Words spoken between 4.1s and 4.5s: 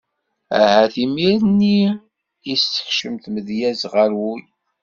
wul.